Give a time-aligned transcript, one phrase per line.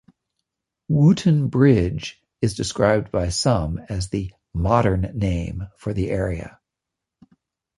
[0.89, 6.59] "Wootton Bridge" is described by some as the "modern name" for the area.